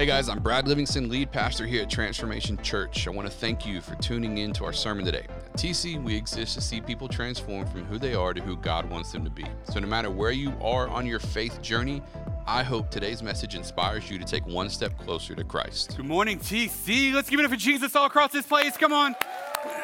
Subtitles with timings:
[0.00, 3.06] Hey guys, I'm Brad Livingston, lead pastor here at Transformation Church.
[3.06, 5.26] I want to thank you for tuning in to our sermon today.
[5.28, 8.88] At TC, we exist to see people transform from who they are to who God
[8.88, 9.44] wants them to be.
[9.64, 12.00] So, no matter where you are on your faith journey,
[12.46, 15.98] I hope today's message inspires you to take one step closer to Christ.
[15.98, 17.12] Good morning, TC.
[17.12, 18.78] Let's give it up for Jesus all across this place.
[18.78, 19.14] Come on.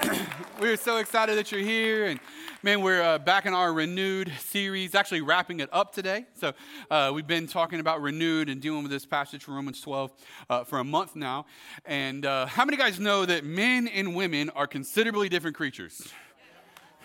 [0.59, 2.07] we're so excited that you're here.
[2.07, 2.21] And
[2.67, 6.27] man, we're uh, back in our renewed series, actually wrapping it up today.
[6.35, 6.53] So
[6.91, 10.11] uh, we've been talking about renewed and dealing with this passage from Romans 12
[10.51, 11.47] uh, for a month now.
[11.85, 16.09] And uh, how many guys know that men and women are considerably different creatures?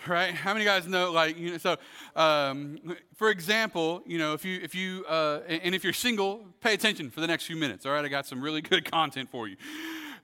[0.08, 1.76] right how many guys know like you know so
[2.16, 2.76] um,
[3.14, 7.08] for example you know if you if you uh, and if you're single pay attention
[7.08, 9.54] for the next few minutes all right i got some really good content for you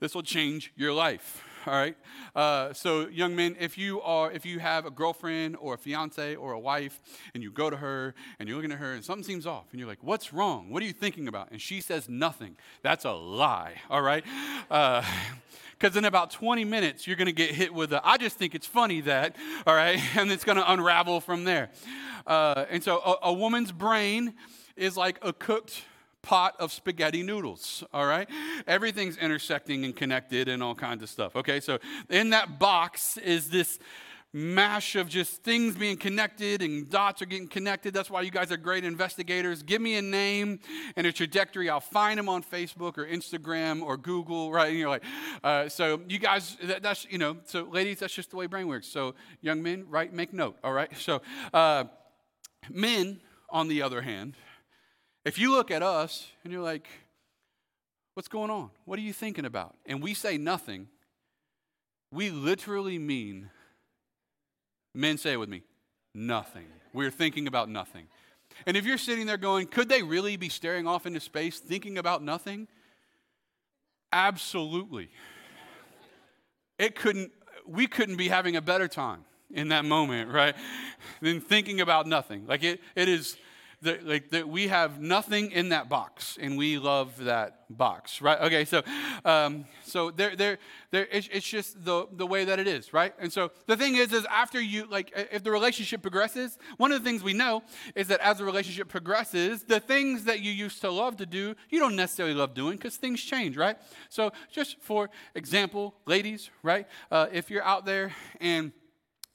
[0.00, 1.96] this will change your life all right?
[2.34, 6.34] Uh, so young men if you are if you have a girlfriend or a fiance
[6.36, 7.00] or a wife
[7.34, 9.78] and you go to her and you're looking at her and something seems off and
[9.78, 10.70] you're like what's wrong?
[10.70, 11.50] What are you thinking about?
[11.50, 12.56] And she says nothing.
[12.82, 13.74] That's a lie.
[13.90, 14.24] All right?
[14.68, 18.36] Because uh, in about 20 minutes you're going to get hit with a i just
[18.36, 20.00] think it's funny that all right?
[20.16, 21.70] And it's going to unravel from there.
[22.26, 24.34] Uh, and so a, a woman's brain
[24.76, 25.84] is like a cooked
[26.22, 28.28] pot of spaghetti noodles, all right?
[28.66, 31.60] Everything's intersecting and connected and all kinds of stuff, okay?
[31.60, 31.78] So
[32.10, 33.78] in that box is this
[34.32, 37.94] mash of just things being connected and dots are getting connected.
[37.94, 39.62] That's why you guys are great investigators.
[39.62, 40.60] Give me a name
[40.96, 41.70] and a trajectory.
[41.70, 44.68] I'll find them on Facebook or Instagram or Google, right?
[44.68, 45.04] And you're like,
[45.42, 48.68] uh, so you guys, that, that's, you know, so ladies, that's just the way brain
[48.68, 48.86] works.
[48.86, 50.90] So young men, right, make note, all right?
[51.08, 51.22] So
[51.54, 51.84] uh,
[52.68, 54.34] men, on the other hand,
[55.28, 56.88] if you look at us and you're like,
[58.14, 58.70] what's going on?
[58.86, 59.76] What are you thinking about?
[59.84, 60.88] And we say nothing,
[62.10, 63.50] we literally mean,
[64.94, 65.62] men say it with me,
[66.14, 66.64] nothing.
[66.94, 68.06] We're thinking about nothing.
[68.66, 71.98] And if you're sitting there going, could they really be staring off into space thinking
[71.98, 72.66] about nothing?
[74.10, 75.10] Absolutely.
[76.78, 77.32] It couldn't,
[77.66, 80.54] we couldn't be having a better time in that moment, right?
[81.20, 82.46] Than thinking about nothing.
[82.46, 83.36] Like it, it is
[83.82, 88.40] like, that we have nothing in that box, and we love that box, right?
[88.40, 88.82] Okay, so,
[89.24, 90.58] um, so there, there,
[90.90, 91.06] there.
[91.12, 93.14] It's, it's just the the way that it is, right?
[93.18, 97.02] And so the thing is, is after you like, if the relationship progresses, one of
[97.02, 97.62] the things we know
[97.94, 101.54] is that as the relationship progresses, the things that you used to love to do,
[101.70, 103.76] you don't necessarily love doing because things change, right?
[104.08, 106.86] So, just for example, ladies, right?
[107.10, 108.72] Uh, if you're out there and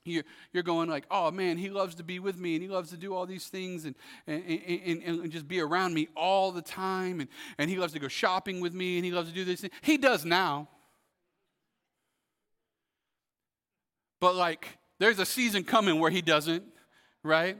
[0.05, 2.89] you're, you're going like, oh man, he loves to be with me and he loves
[2.89, 3.95] to do all these things and,
[4.27, 7.21] and, and, and, just be around me all the time.
[7.21, 9.65] And, and he loves to go shopping with me and he loves to do this.
[9.81, 10.67] He does now.
[14.19, 16.63] But like, there's a season coming where he doesn't,
[17.23, 17.57] right?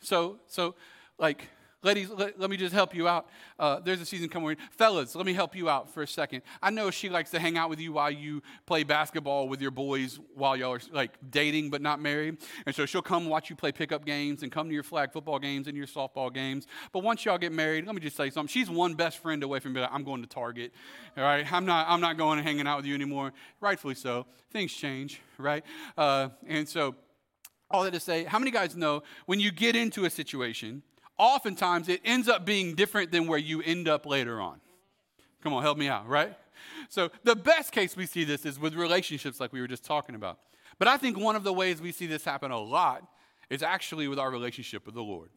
[0.00, 0.74] So, so
[1.18, 1.48] like,
[1.84, 3.28] Ladies, let, let, me just help you out.
[3.56, 4.56] Uh, there's a season coming.
[4.72, 6.42] Fellas, let me help you out for a second.
[6.60, 9.70] I know she likes to hang out with you while you play basketball with your
[9.70, 12.38] boys while y'all are like dating but not married.
[12.66, 15.38] And so she'll come watch you play pickup games and come to your flag football
[15.38, 16.66] games and your softball games.
[16.90, 18.48] But once y'all get married, let me just say something.
[18.48, 20.72] She's one best friend away from being like, I'm going to Target.
[21.16, 23.32] All right, I'm not, I'm not going and hanging out with you anymore.
[23.60, 24.26] Rightfully so.
[24.50, 25.64] Things change, right?
[25.96, 26.96] Uh, and so,
[27.70, 30.82] all that to say, how many guys know when you get into a situation,
[31.18, 34.60] oftentimes it ends up being different than where you end up later on.
[35.42, 36.36] Come on, help me out, right?
[36.88, 40.14] So, the best case we see this is with relationships, like we were just talking
[40.14, 40.38] about.
[40.78, 43.02] But I think one of the ways we see this happen a lot
[43.50, 45.30] is actually with our relationship with the Lord.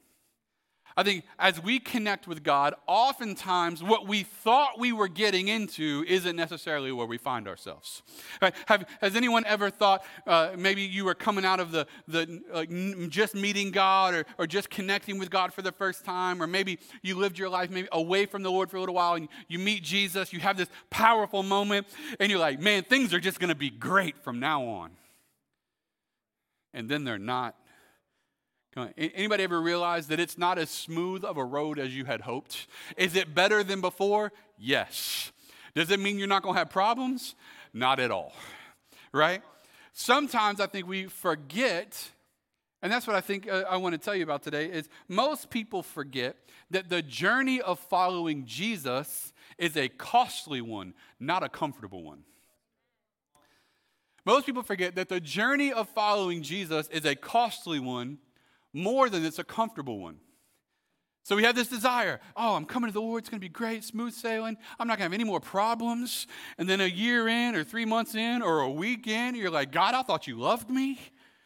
[0.98, 6.04] I think as we connect with God, oftentimes what we thought we were getting into
[6.08, 8.02] isn't necessarily where we find ourselves.
[8.42, 8.54] Right?
[8.68, 13.36] Have, has anyone ever thought uh, maybe you were coming out of the, the just
[13.36, 17.16] meeting God or, or just connecting with God for the first time, or maybe you
[17.18, 19.84] lived your life maybe away from the Lord for a little while and you meet
[19.84, 21.88] Jesus, you have this powerful moment,
[22.20, 24.92] and you're like, man, things are just going to be great from now on.
[26.74, 27.56] And then they're not
[28.98, 32.68] Anybody ever realize that it's not as smooth of a road as you had hoped?
[32.96, 34.32] Is it better than before?
[34.58, 35.32] Yes.
[35.76, 37.36] Does it mean you're not going to have problems?
[37.74, 38.34] Not at all.
[39.12, 39.42] Right?
[39.92, 42.10] Sometimes I think we forget,
[42.82, 45.50] and that's what I think uh, I want to tell you about today is most
[45.50, 46.38] people forget
[46.70, 52.24] that the journey of following Jesus is a costly one, not a comfortable one.
[54.26, 58.20] Most people forget that the journey of following Jesus is a costly one,
[58.74, 60.18] more than it's a comfortable one.
[61.24, 63.50] So we have this desire oh, I'm coming to the Lord, it's going to be
[63.50, 64.58] great, smooth sailing.
[64.80, 66.28] I'm not going to have any more problems.
[66.58, 69.72] And then a year in, or three months in, or a week in, you're like,
[69.72, 71.00] God, I thought you loved me,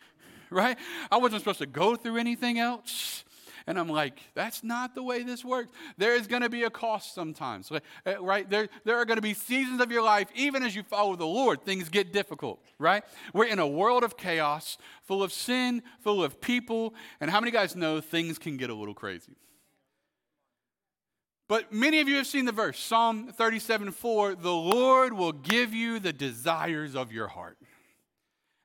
[0.49, 0.77] right?
[1.11, 3.25] I wasn't supposed to go through anything else.
[3.67, 5.69] And I'm like, that's not the way this works.
[5.97, 7.83] There is going to be a cost sometimes, right?
[8.05, 11.15] Eh, there, there are going to be seasons of your life, even as you follow
[11.15, 13.03] the Lord, things get difficult, right?
[13.33, 16.93] We're in a world of chaos, full of sin, full of people.
[17.19, 19.35] And how many guys know things can get a little crazy?
[21.47, 25.73] But many of you have seen the verse, Psalm 37 4, the Lord will give
[25.73, 27.57] you the desires of your heart.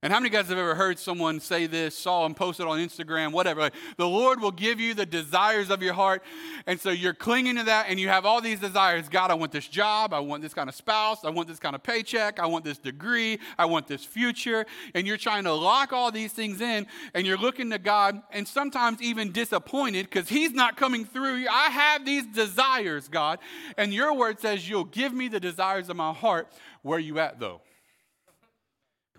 [0.02, 2.78] And how many guys have ever heard someone say this, saw them post it on
[2.78, 3.60] Instagram, whatever?
[3.60, 6.22] Like, the Lord will give you the desires of your heart.
[6.66, 9.10] And so you're clinging to that and you have all these desires.
[9.10, 10.14] God, I want this job.
[10.14, 11.22] I want this kind of spouse.
[11.22, 12.40] I want this kind of paycheck.
[12.40, 13.40] I want this degree.
[13.58, 14.64] I want this future.
[14.94, 18.48] And you're trying to lock all these things in and you're looking to God and
[18.48, 21.46] sometimes even disappointed because He's not coming through.
[21.46, 23.38] I have these desires, God.
[23.76, 26.48] And your word says, You'll give me the desires of my heart.
[26.80, 27.60] Where are you at, though?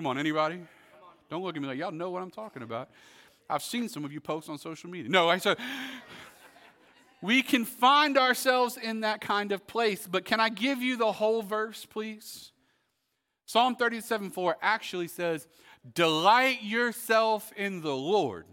[0.02, 0.60] Come on, anybody?
[1.30, 2.90] Don't look at me like y'all know what I'm talking about.
[3.48, 5.12] I've seen some of you post on social media.
[5.12, 5.60] No, I said
[7.22, 11.12] we can find ourselves in that kind of place, but can I give you the
[11.12, 12.52] whole verse, please?
[13.46, 15.48] Psalm 37 4 actually says,
[15.94, 18.48] Delight yourself in the Lord.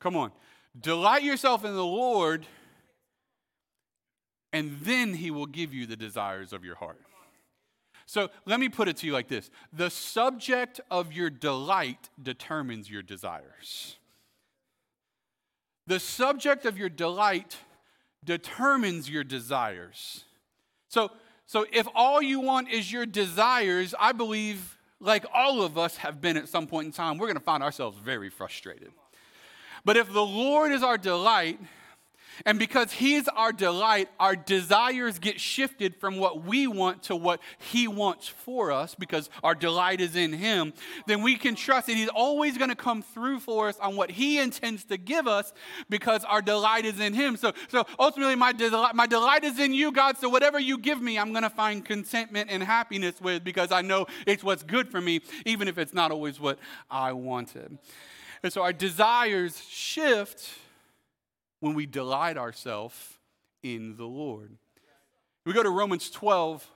[0.00, 0.32] Come on.
[0.80, 2.44] Delight yourself in the Lord,
[4.52, 6.98] and then he will give you the desires of your heart.
[8.12, 12.90] So let me put it to you like this the subject of your delight determines
[12.90, 13.96] your desires.
[15.86, 17.56] The subject of your delight
[18.22, 20.24] determines your desires.
[20.88, 21.10] So,
[21.46, 26.20] so if all you want is your desires, I believe, like all of us have
[26.20, 28.92] been at some point in time, we're going to find ourselves very frustrated.
[29.86, 31.58] But if the Lord is our delight,
[32.44, 37.40] and because He's our delight, our desires get shifted from what we want to what
[37.58, 40.72] He wants for us because our delight is in Him.
[41.06, 44.10] Then we can trust that He's always going to come through for us on what
[44.10, 45.52] He intends to give us
[45.88, 47.36] because our delight is in Him.
[47.36, 48.52] So, so ultimately, my,
[48.94, 50.18] my delight is in you, God.
[50.18, 53.82] So whatever you give me, I'm going to find contentment and happiness with because I
[53.82, 56.58] know it's what's good for me, even if it's not always what
[56.90, 57.78] I wanted.
[58.42, 60.50] And so our desires shift
[61.62, 62.96] when we delight ourselves
[63.62, 64.50] in the Lord.
[65.46, 66.68] We go to Romans 12,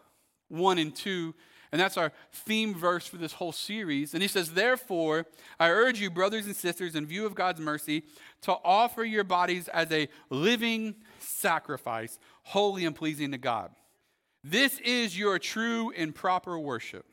[0.46, 1.34] 1 and 2,
[1.72, 4.14] and that's our theme verse for this whole series.
[4.14, 5.26] And he says, Therefore,
[5.58, 8.04] I urge you, brothers and sisters, in view of God's mercy,
[8.42, 13.72] to offer your bodies as a living sacrifice, holy and pleasing to God.
[14.44, 17.06] This is your true and proper worship.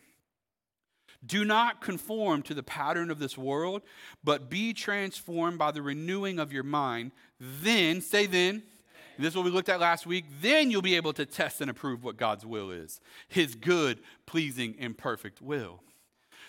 [1.26, 3.82] Do not conform to the pattern of this world,
[4.24, 7.12] but be transformed by the renewing of your mind.
[7.40, 8.64] Then, say then,
[9.18, 10.26] this is what we looked at last week.
[10.42, 14.76] Then you'll be able to test and approve what God's will is His good, pleasing,
[14.80, 15.82] and perfect will.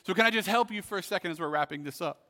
[0.06, 2.20] So, can I just help you for a second as we're wrapping this up?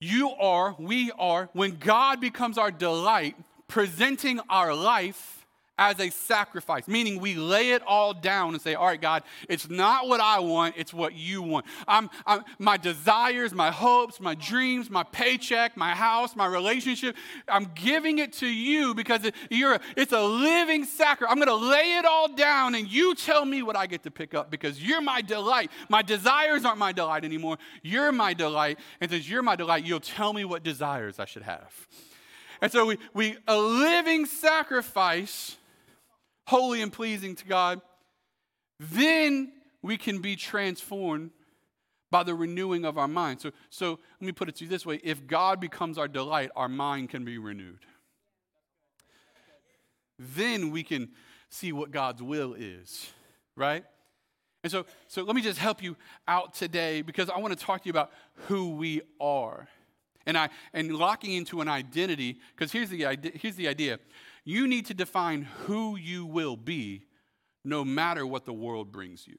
[0.00, 3.36] You are, we are, when God becomes our delight,
[3.68, 5.39] presenting our life
[5.80, 9.70] as a sacrifice, meaning we lay it all down and say, All right, God, it's
[9.70, 11.64] not what I want, it's what you want.
[11.88, 17.16] I'm, I'm, my desires, my hopes, my dreams, my paycheck, my house, my relationship,
[17.48, 21.32] I'm giving it to you because it, you're, it's a living sacrifice.
[21.32, 24.10] I'm going to lay it all down and you tell me what I get to
[24.10, 25.70] pick up because you're my delight.
[25.88, 27.56] My desires aren't my delight anymore.
[27.82, 28.78] You're my delight.
[29.00, 31.88] And since you're my delight, you'll tell me what desires I should have.
[32.60, 35.56] And so we, we a living sacrifice
[36.50, 37.80] holy and pleasing to God,
[38.80, 39.52] then
[39.82, 41.30] we can be transformed
[42.10, 43.40] by the renewing of our mind.
[43.40, 46.50] So, so let me put it to you this way if God becomes our delight,
[46.56, 47.86] our mind can be renewed.
[50.18, 51.10] Then we can
[51.50, 53.12] see what God's will is,
[53.54, 53.84] right?
[54.64, 57.82] And so, so let me just help you out today because I want to talk
[57.82, 58.10] to you about
[58.48, 59.68] who we are.
[60.26, 64.00] And I and locking into an identity, because here's the here's the idea.
[64.44, 67.02] You need to define who you will be
[67.64, 69.38] no matter what the world brings you.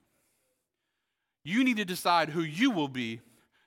[1.43, 3.21] You need to decide who you will be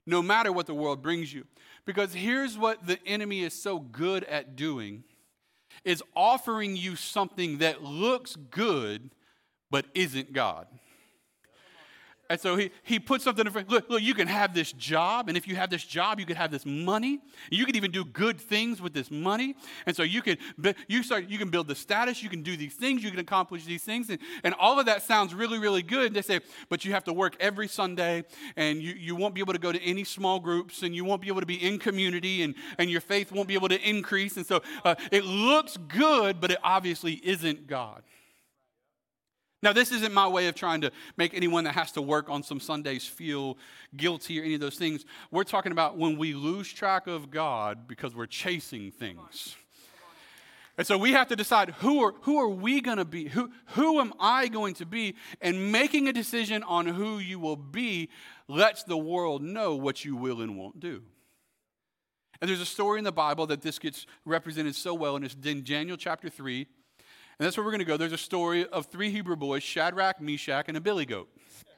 [0.06, 1.44] no matter what the world brings you.
[1.86, 5.04] Because here's what the enemy is so good at doing
[5.84, 9.10] is offering you something that looks good
[9.70, 10.66] but isn't God.
[12.30, 13.68] And so he, he put something in front.
[13.68, 16.36] Look, look, you can have this job, and if you have this job, you can
[16.36, 17.20] have this money.
[17.50, 19.56] You can even do good things with this money.
[19.86, 20.38] And so you can
[20.88, 23.64] you start you can build the status, you can do these things, you can accomplish
[23.64, 26.14] these things, and, and all of that sounds really, really good.
[26.14, 28.24] They say, but you have to work every Sunday,
[28.56, 31.20] and you, you won't be able to go to any small groups, and you won't
[31.20, 34.36] be able to be in community, and, and your faith won't be able to increase.
[34.36, 38.02] And so uh, it looks good, but it obviously isn't God.
[39.64, 42.42] Now, this isn't my way of trying to make anyone that has to work on
[42.42, 43.56] some Sundays feel
[43.96, 45.06] guilty or any of those things.
[45.30, 49.56] We're talking about when we lose track of God because we're chasing things.
[50.76, 53.28] And so we have to decide who are, who are we going to be?
[53.28, 55.14] Who, who am I going to be?
[55.40, 58.10] And making a decision on who you will be
[58.48, 61.02] lets the world know what you will and won't do.
[62.42, 65.36] And there's a story in the Bible that this gets represented so well, and it's
[65.42, 66.66] in Daniel chapter 3.
[67.38, 67.96] And that's where we're going to go.
[67.96, 71.28] There's a story of three Hebrew boys Shadrach, Meshach, and a billy goat.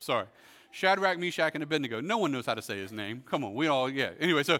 [0.00, 0.26] Sorry.
[0.72, 2.00] Shadrach, Meshach, and Abednego.
[2.00, 3.22] No one knows how to say his name.
[3.26, 4.10] Come on, we all, yeah.
[4.18, 4.58] Anyway, so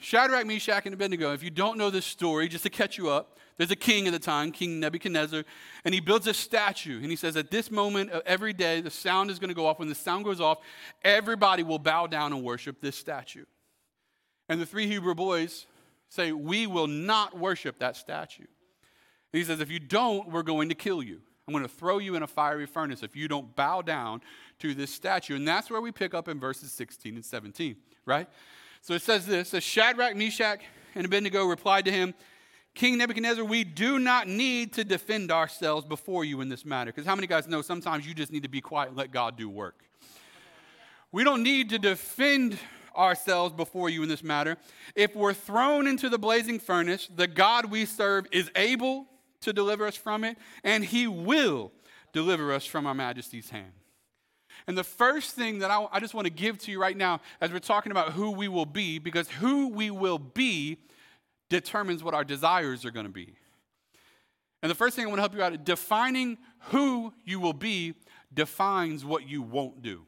[0.00, 1.32] Shadrach, Meshach, and Abednego.
[1.32, 4.12] If you don't know this story, just to catch you up, there's a king at
[4.12, 5.44] the time, King Nebuchadnezzar,
[5.84, 7.00] and he builds a statue.
[7.00, 9.66] And he says, At this moment of every day, the sound is going to go
[9.66, 9.78] off.
[9.78, 10.58] When the sound goes off,
[11.02, 13.44] everybody will bow down and worship this statue.
[14.48, 15.66] And the three Hebrew boys
[16.14, 18.44] say, We will not worship that statue.
[18.44, 21.20] And he says, If you don't, we're going to kill you.
[21.46, 24.22] I'm going to throw you in a fiery furnace if you don't bow down
[24.60, 25.36] to this statue.
[25.36, 28.26] And that's where we pick up in verses 16 and 17, right?
[28.80, 30.60] So it says this So Shadrach, Meshach,
[30.94, 32.14] and Abednego replied to him,
[32.74, 36.90] King Nebuchadnezzar, we do not need to defend ourselves before you in this matter.
[36.90, 39.36] Because how many guys know sometimes you just need to be quiet and let God
[39.36, 39.84] do work?
[41.12, 42.58] We don't need to defend
[42.96, 44.56] ourselves before you in this matter.
[44.94, 49.06] If we're thrown into the blazing furnace, the God we serve is able
[49.40, 51.72] to deliver us from it, and he will
[52.12, 53.72] deliver us from our majesty's hand.
[54.66, 57.20] And the first thing that I, I just want to give to you right now,
[57.40, 60.78] as we're talking about who we will be, because who we will be
[61.50, 63.34] determines what our desires are going to be.
[64.62, 66.38] And the first thing I want to help you out defining
[66.70, 67.94] who you will be
[68.32, 70.06] defines what you won't do.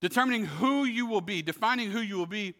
[0.00, 2.54] Determining who you will be, defining who you will be,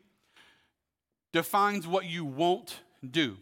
[1.33, 3.37] defines what you won't do.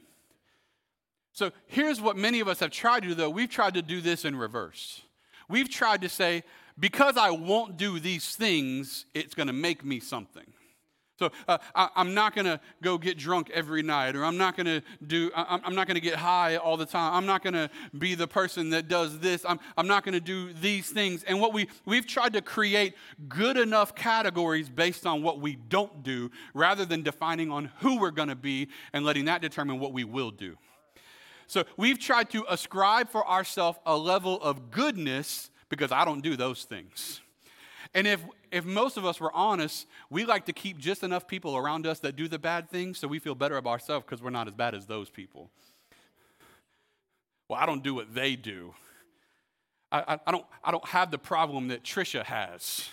[1.33, 3.31] So here's what many of us have tried to do, though.
[3.31, 5.03] We've tried to do this in reverse.
[5.49, 6.43] We've tried to say,
[6.79, 10.47] because I won't do these things, it's going to make me something.
[11.19, 14.57] So uh, I, am not going to go get drunk every night, or I'm not
[14.57, 15.31] going to do.
[15.35, 17.15] I, I'm not going to get high all the time.
[17.15, 19.45] I'm not going to be the person that does this.
[19.49, 21.23] I'm, I'm not going to do these things.
[21.23, 22.95] And what we we've tried to create
[23.29, 28.11] good enough categories based on what we don't do, rather than defining on who we're
[28.11, 30.57] going to be and letting that determine what we will do.
[31.47, 36.37] So we've tried to ascribe for ourselves a level of goodness because I don't do
[36.37, 37.21] those things.
[37.95, 38.21] And if,
[38.51, 42.01] if most of us were honest, we like to keep just enough people around us
[42.01, 44.55] that do the bad things so we feel better about ourselves because we're not as
[44.55, 45.51] bad as those people.
[47.49, 48.75] Well, I don't do what they do.
[49.93, 52.89] I, I, I, don't, I don't have the problem that Trisha has.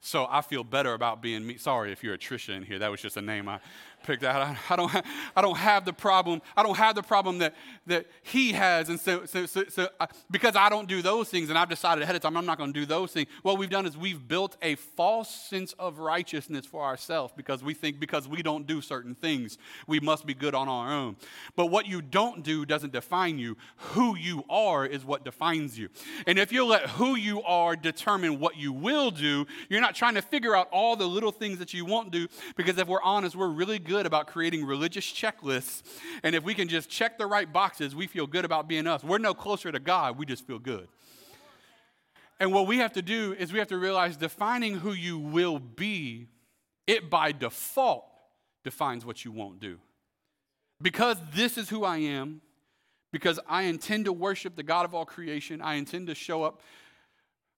[0.00, 1.56] So I feel better about being me.
[1.56, 2.78] Sorry if you're a Trisha in here.
[2.78, 3.60] That was just a name I
[4.02, 4.56] picked out.
[4.70, 4.92] I, don't,
[5.36, 6.42] I don't have the problem.
[6.56, 7.54] I don't have the problem that,
[7.86, 8.88] that he has.
[8.88, 12.02] And so, so, so, so I, because I don't do those things and I've decided
[12.02, 14.26] ahead of time I'm not going to do those things, what we've done is we've
[14.26, 18.80] built a false sense of righteousness for ourselves because we think because we don't do
[18.80, 21.16] certain things, we must be good on our own.
[21.56, 23.56] But what you don't do doesn't define you.
[23.76, 25.88] Who you are is what defines you.
[26.26, 30.14] And if you let who you are determine what you will do, you're not trying
[30.14, 33.36] to figure out all the little things that you won't do because if we're honest,
[33.36, 35.82] we're really good about creating religious checklists.
[36.22, 39.02] And if we can just check the right boxes, we feel good about being us.
[39.02, 40.88] We're no closer to God, we just feel good.
[42.40, 45.58] And what we have to do is we have to realize defining who you will
[45.58, 46.28] be,
[46.86, 48.04] it by default
[48.62, 49.78] defines what you won't do.
[50.80, 52.40] Because this is who I am,
[53.12, 56.60] because I intend to worship the God of all creation, I intend to show up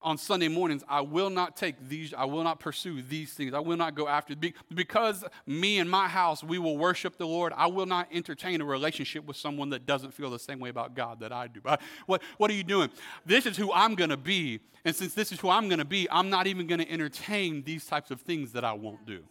[0.03, 3.53] on Sunday mornings, I will not take these, I will not pursue these things.
[3.53, 4.35] I will not go after
[4.73, 7.53] because me and my house, we will worship the Lord.
[7.55, 10.95] I will not entertain a relationship with someone that doesn't feel the same way about
[10.95, 11.61] God that I do.
[11.61, 12.89] But what, what are you doing?
[13.25, 14.59] This is who I'm to be.
[14.83, 18.09] And since this is who I'm to be, I'm not even to entertain these types
[18.09, 19.23] of things that I won't do.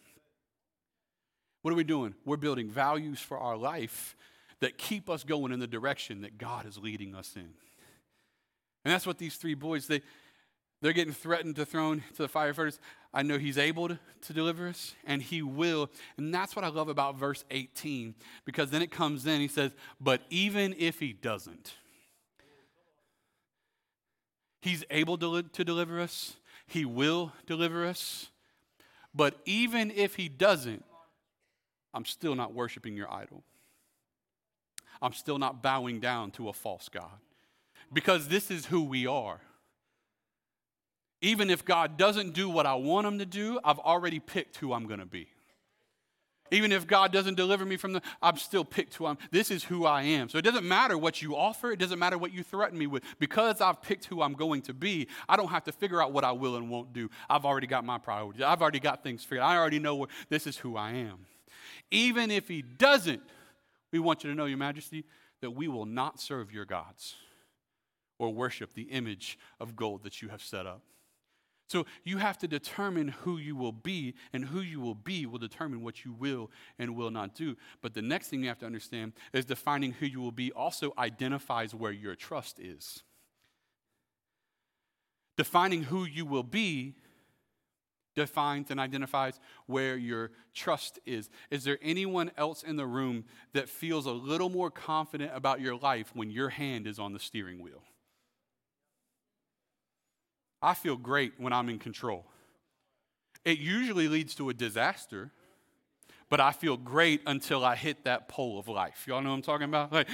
[1.63, 2.15] What are we doing?
[2.25, 4.17] We're building values for our life
[4.61, 7.49] that keep us going in the direction that God is leading us in.
[8.85, 10.01] And that's what these three boys, they,
[10.81, 12.79] they're getting threatened to thrown to the fire furnace.
[13.13, 15.91] I know he's able to, to, deliver us, and he will.
[16.17, 19.73] And that's what I love about verse 18, because then it comes in, he says,
[20.01, 21.75] But even if he doesn't,
[24.63, 28.29] he's able to, to deliver us, he will deliver us.
[29.15, 30.85] But even if he doesn't,
[31.93, 33.43] I'm still not worshiping your idol.
[35.03, 37.19] I'm still not bowing down to a false God.
[37.93, 39.41] Because this is who we are.
[41.23, 44.73] Even if God doesn't do what I want him to do, I've already picked who
[44.73, 45.29] I'm going to be.
[46.53, 49.19] Even if God doesn't deliver me from the, I'm still picked who I'm.
[49.31, 50.29] This is who I am.
[50.29, 51.71] So it doesn't matter what you offer.
[51.71, 53.05] It doesn't matter what you threaten me with.
[53.19, 56.25] Because I've picked who I'm going to be, I don't have to figure out what
[56.25, 57.09] I will and won't do.
[57.29, 58.43] I've already got my priorities.
[58.43, 59.45] I've already got things figured.
[59.45, 61.27] I already know where this is who I am.
[61.93, 63.23] Even if He doesn't,
[63.93, 65.05] we want you to know, Your Majesty,
[65.41, 67.15] that we will not serve your gods
[68.19, 70.83] or worship the image of gold that you have set up.
[71.71, 75.39] So you have to determine who you will be, and who you will be will
[75.39, 76.51] determine what you will
[76.81, 77.57] and will not do.
[77.81, 80.93] But the next thing you have to understand is defining who you will be also
[80.99, 83.05] identifies where your trust is.
[85.37, 86.97] Defining who you will be
[88.17, 91.31] defines and identifies where your trust is.
[91.53, 95.77] Is there anyone else in the room that feels a little more confident about your
[95.77, 97.85] life when your hand is on the steering wheel?
[100.63, 102.27] I feel great when I'm in control.
[103.45, 105.31] It usually leads to a disaster,
[106.29, 109.05] but I feel great until I hit that pole of life.
[109.07, 109.93] Y'all know what I'm talking about?
[109.93, 110.09] Like,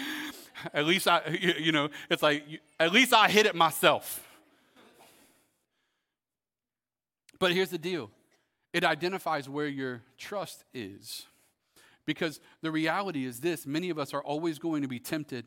[0.73, 2.45] at least I, you know, it's like,
[2.79, 4.23] at least I hit it myself.
[7.39, 8.11] But here's the deal
[8.73, 11.27] it identifies where your trust is.
[12.05, 15.47] Because the reality is this many of us are always going to be tempted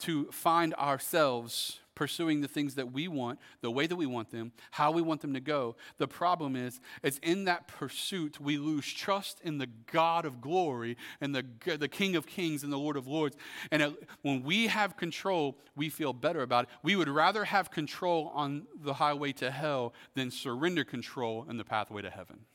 [0.00, 4.52] to find ourselves pursuing the things that we want, the way that we want them,
[4.70, 5.76] how we want them to go.
[5.98, 10.96] The problem is, is in that pursuit, we lose trust in the God of glory
[11.20, 11.44] and the,
[11.76, 13.36] the King of kings and the Lord of lords.
[13.70, 13.92] And it,
[14.22, 16.70] when we have control, we feel better about it.
[16.82, 21.64] We would rather have control on the highway to hell than surrender control in the
[21.64, 22.46] pathway to heaven.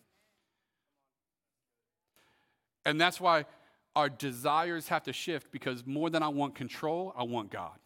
[2.84, 3.46] And that's why
[3.96, 7.78] our desires have to shift because more than I want control, I want God.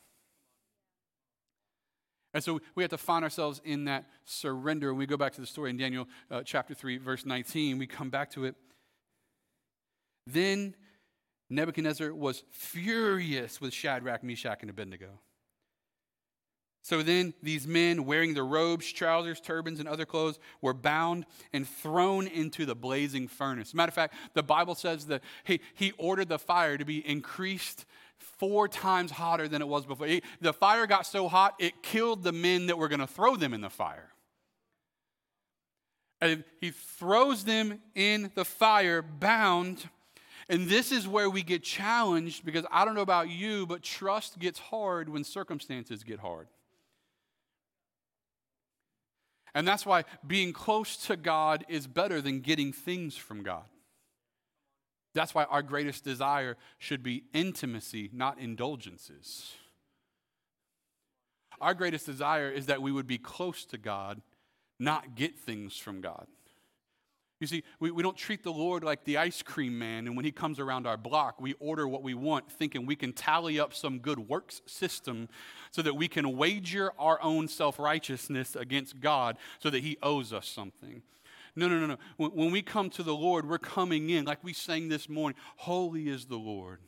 [2.34, 4.94] And so we have to find ourselves in that surrender.
[4.94, 8.10] We go back to the story in Daniel uh, chapter 3, verse 19, we come
[8.10, 8.56] back to it.
[10.28, 10.76] Then
[11.50, 15.20] Nebuchadnezzar was furious with Shadrach, Meshach, and Abednego.
[16.82, 21.68] So then these men, wearing their robes, trousers, turbans, and other clothes, were bound and
[21.68, 23.74] thrown into the blazing furnace.
[23.74, 27.86] Matter of fact, the Bible says that he, he ordered the fire to be increased
[28.20, 30.08] four times hotter than it was before.
[30.42, 33.54] The fire got so hot, it killed the men that were going to throw them
[33.54, 34.10] in the fire.
[36.22, 39.90] And he throws them in the fire, bound.
[40.50, 44.40] And this is where we get challenged because I don't know about you, but trust
[44.40, 46.48] gets hard when circumstances get hard.
[49.56, 53.66] And that's why being close to God is better than getting things from God.
[55.14, 59.54] That's why our greatest desire should be intimacy, not indulgences.
[61.60, 64.22] Our greatest desire is that we would be close to God,
[64.80, 66.28] not get things from God.
[67.40, 70.26] You see, we, we don't treat the Lord like the ice cream man, and when
[70.26, 73.74] he comes around our block, we order what we want, thinking we can tally up
[73.74, 75.30] some good works system
[75.72, 80.34] so that we can wager our own self righteousness against God so that he owes
[80.34, 81.02] us something.
[81.56, 81.98] No, no, no, no.
[82.18, 85.38] When, when we come to the Lord, we're coming in, like we sang this morning
[85.58, 86.80] Holy is the Lord.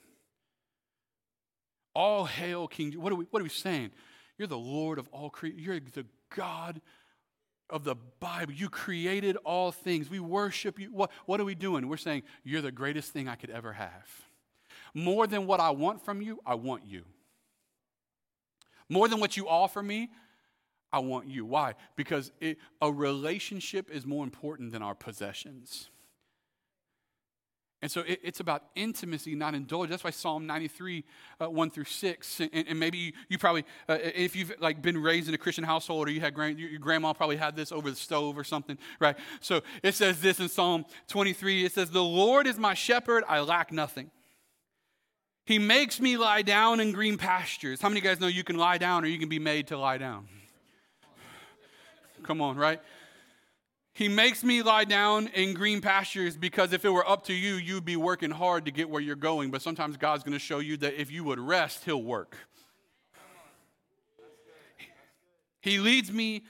[1.93, 2.93] All hail King.
[2.93, 3.91] What are we, what are we saying?
[4.37, 5.59] You're the Lord of all creation.
[5.59, 6.81] You're the God
[7.69, 8.53] of the Bible.
[8.53, 10.09] You created all things.
[10.09, 10.91] We worship you.
[10.91, 11.87] What, what are we doing?
[11.87, 14.09] We're saying, You're the greatest thing I could ever have.
[14.93, 17.03] More than what I want from you, I want you.
[18.89, 20.09] More than what you offer me,
[20.93, 21.45] I want you.
[21.45, 21.75] Why?
[21.95, 25.89] Because it, a relationship is more important than our possessions.
[27.81, 29.89] And so it, it's about intimacy, not indulgence.
[29.89, 31.03] That's why Psalm 93,
[31.39, 32.39] uh, 1 through 6.
[32.39, 35.63] And, and maybe you, you probably, uh, if you've like been raised in a Christian
[35.63, 38.77] household or you had grand, your grandma probably had this over the stove or something,
[38.99, 39.17] right?
[39.39, 41.65] So it says this in Psalm 23.
[41.65, 44.11] It says, The Lord is my shepherd, I lack nothing.
[45.45, 47.81] He makes me lie down in green pastures.
[47.81, 49.67] How many of you guys know you can lie down or you can be made
[49.67, 50.27] to lie down?
[52.23, 52.79] Come on, right?
[53.93, 57.55] He makes me lie down in green pastures because if it were up to you,
[57.55, 59.51] you'd be working hard to get where you're going.
[59.51, 62.37] But sometimes God's going to show you that if you would rest, He'll work.
[65.59, 66.43] He leads me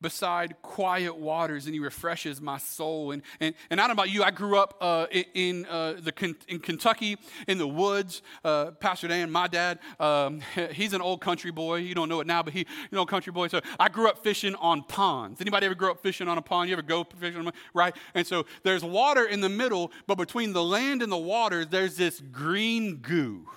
[0.00, 3.10] beside quiet waters and he refreshes my soul.
[3.10, 6.36] And, and, and I don't know about you, I grew up uh, in, uh, the,
[6.48, 8.22] in Kentucky in the woods.
[8.44, 10.40] Uh, Pastor Dan, my dad, um,
[10.72, 11.76] he's an old country boy.
[11.76, 13.48] You don't know it now, but he, you know, country boy.
[13.48, 15.40] So I grew up fishing on ponds.
[15.40, 16.68] Anybody ever grow up fishing on a pond?
[16.68, 17.94] You ever go fishing on a Right?
[18.14, 21.96] And so there's water in the middle, but between the land and the water, there's
[21.96, 23.48] this green goo.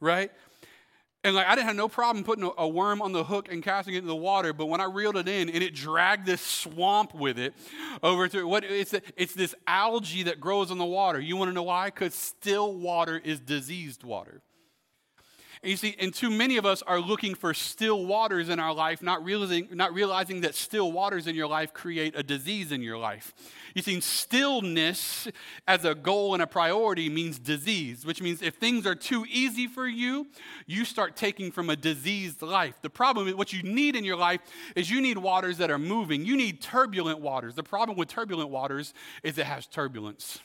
[0.00, 0.32] Right?
[1.24, 3.94] And like I didn't have no problem putting a, worm on the hook and casting
[3.94, 7.14] it in the water, but when I reeled it in and it dragged this swamp
[7.14, 7.54] with it
[8.02, 11.20] over to what it's it's this algae that grows in the water.
[11.20, 11.86] You want to know why?
[11.86, 14.42] Because still water is diseased water.
[15.62, 18.74] And you see, and too many of us are looking for still waters in our
[18.74, 22.82] life, not realizing, not realizing that still waters in your life create a disease in
[22.82, 23.32] your life.
[23.72, 25.28] You see, stillness
[25.68, 29.68] as a goal and a priority means disease, which means if things are too easy
[29.68, 30.26] for you,
[30.66, 32.74] you start taking from a diseased life.
[32.82, 34.40] The problem is what you need in your life
[34.74, 36.24] is you need waters that are moving.
[36.24, 37.54] You need turbulent waters.
[37.54, 40.40] The problem with turbulent waters is it has turbulence.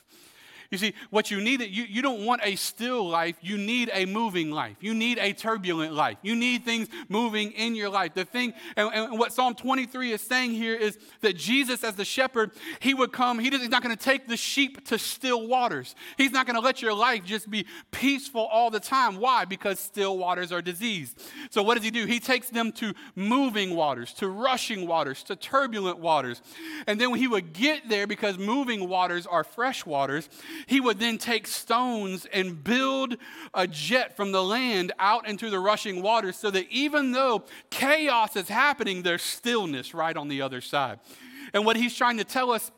[0.72, 3.36] You see, what you need, you, you don't want a still life.
[3.42, 4.76] You need a moving life.
[4.82, 6.18] You need a turbulent life.
[6.22, 8.14] You need things moving in your life.
[8.14, 12.06] The thing, and, and what Psalm 23 is saying here is that Jesus, as the
[12.06, 15.96] shepherd, he would come, he, he's not going to take the sheep to still waters.
[16.18, 19.18] He's not going to let your life just be peaceful all the time.
[19.18, 19.46] Why?
[19.46, 21.22] Because still waters are diseased.
[21.50, 22.06] So what does he do?
[22.06, 26.42] He takes them to moving waters, to rushing waters, to turbulent waters.
[26.88, 30.30] And then he would get there, because moving waters are fresh waters,
[30.66, 33.18] he would then take stones and build
[33.54, 38.36] a jet from the land out into the rushing waters so that even though chaos
[38.36, 41.00] is happening, there's stillness right on the other side.
[41.54, 42.72] And what he's trying to tell us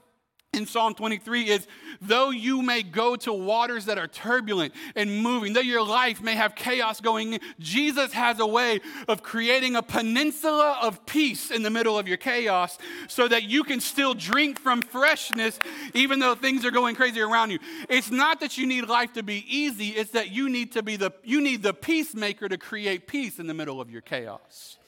[0.60, 1.68] in Psalm 23 is
[2.02, 6.36] though you may go to waters that are turbulent and moving, though your life may
[6.36, 11.70] have chaos going, Jesus has a way of creating a peninsula of peace in the
[11.70, 15.58] middle of your chaos so that you can still drink from freshness
[15.94, 17.60] even though things are going crazy around you.
[17.88, 20.96] It's not that you need life to be easy, it's that you need to be
[20.96, 24.79] the you need the peacemaker to create peace in the middle of your chaos.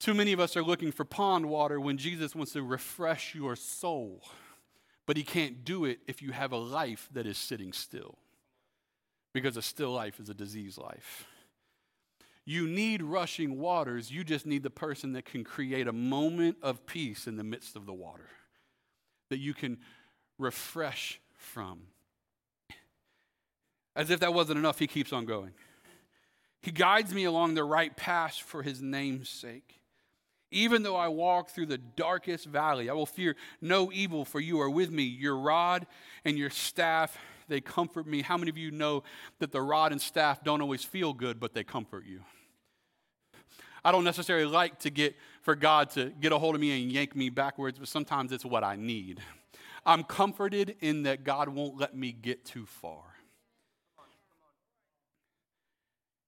[0.00, 3.54] Too many of us are looking for pond water when Jesus wants to refresh your
[3.54, 4.22] soul.
[5.04, 8.16] But he can't do it if you have a life that is sitting still.
[9.34, 11.26] Because a still life is a diseased life.
[12.46, 14.10] You need rushing waters.
[14.10, 17.76] You just need the person that can create a moment of peace in the midst
[17.76, 18.28] of the water
[19.28, 19.78] that you can
[20.38, 21.82] refresh from.
[23.94, 25.52] As if that wasn't enough, he keeps on going.
[26.62, 29.79] He guides me along the right path for his name's sake.
[30.50, 34.60] Even though I walk through the darkest valley, I will fear no evil, for you
[34.60, 35.04] are with me.
[35.04, 35.86] Your rod
[36.24, 37.16] and your staff,
[37.48, 38.22] they comfort me.
[38.22, 39.04] How many of you know
[39.38, 42.20] that the rod and staff don't always feel good, but they comfort you?
[43.84, 46.92] I don't necessarily like to get for God to get a hold of me and
[46.92, 49.20] yank me backwards, but sometimes it's what I need.
[49.86, 53.02] I'm comforted in that God won't let me get too far.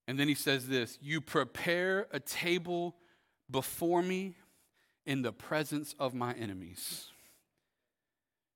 [0.08, 2.96] And then he says this You prepare a table
[3.52, 4.34] before me
[5.06, 7.06] in the presence of my enemies.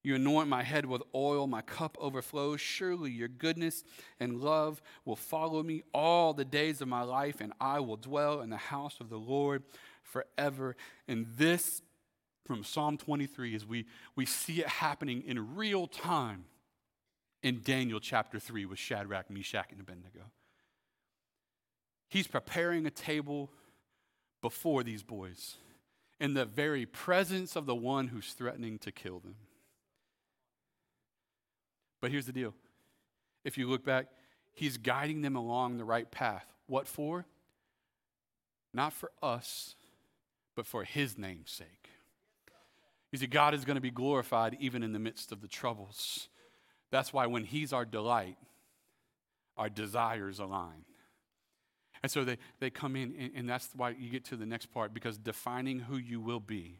[0.02, 2.60] You anoint my head with oil, my cup overflows.
[2.60, 3.82] Surely your goodness
[4.20, 8.40] and love will follow me all the days of my life, and I will dwell
[8.40, 9.64] in the house of the Lord
[10.04, 10.76] forever.
[11.08, 11.82] And this,
[12.46, 16.44] from Psalm 23, is we, we see it happening in real time
[17.42, 20.30] in Daniel chapter 3 with Shadrach, Meshach, and Abednego.
[22.08, 23.50] He's preparing a table
[24.46, 25.56] before these boys
[26.20, 29.34] in the very presence of the one who's threatening to kill them.
[32.00, 32.54] But here's the deal
[33.44, 34.06] if you look back,
[34.54, 36.46] he's guiding them along the right path.
[36.68, 37.26] What for?
[38.72, 39.74] Not for us,
[40.54, 41.90] but for his name's sake.
[43.10, 46.28] You see, God is going to be glorified even in the midst of the troubles.
[46.92, 48.36] That's why when he's our delight,
[49.56, 50.84] our desires align.
[52.02, 54.66] And so they, they come in, and, and that's why you get to the next
[54.66, 56.78] part because defining who you will be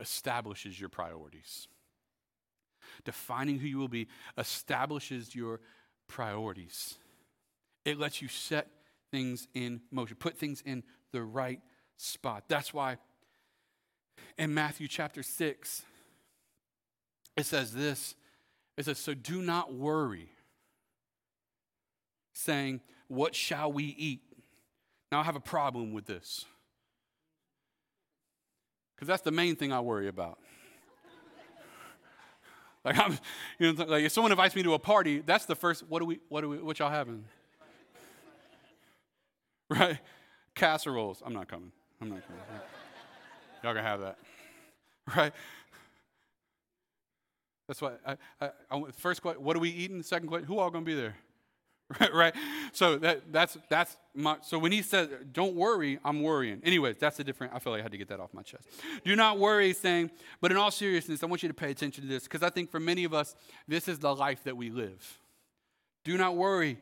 [0.00, 1.68] establishes your priorities.
[3.04, 5.60] Defining who you will be establishes your
[6.08, 6.96] priorities.
[7.84, 8.68] It lets you set
[9.10, 11.60] things in motion, put things in the right
[11.96, 12.44] spot.
[12.48, 12.98] That's why
[14.38, 15.82] in Matthew chapter 6,
[17.36, 18.14] it says this
[18.76, 20.28] it says, So do not worry,
[22.34, 22.80] saying,
[23.12, 24.22] what shall we eat?
[25.10, 26.46] Now, I have a problem with this.
[28.94, 30.38] Because that's the main thing I worry about.
[32.84, 33.18] like, I'm,
[33.58, 36.06] you know, like if someone invites me to a party, that's the first, what do
[36.06, 37.24] we, what do we, what y'all having?
[39.68, 39.98] right?
[40.54, 41.22] Casseroles.
[41.24, 41.72] I'm not coming.
[42.00, 42.42] I'm not coming.
[43.62, 44.18] Y'all gonna have that.
[45.16, 45.32] Right?
[47.68, 50.02] That's why I, I, I, first question, what are we eating?
[50.02, 51.14] Second question, who all gonna be there?
[52.00, 52.34] Right, right?
[52.72, 56.60] So that, that's, that's my, so when he says, don't worry, I'm worrying.
[56.64, 58.68] Anyways, that's a different, I feel like I had to get that off my chest.
[59.04, 62.08] Do not worry, saying, but in all seriousness, I want you to pay attention to
[62.08, 63.34] this because I think for many of us,
[63.68, 65.18] this is the life that we live.
[66.04, 66.78] Do not worry,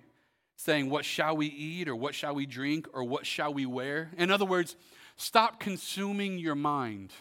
[0.56, 4.10] saying, What shall we eat, or what shall we drink, or what shall we wear?
[4.16, 4.76] In other words,
[5.16, 7.12] stop consuming your mind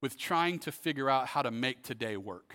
[0.00, 2.54] with trying to figure out how to make today work.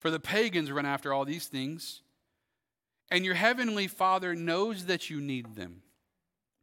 [0.00, 2.00] For the pagans run after all these things,
[3.10, 5.82] and your heavenly Father knows that you need them.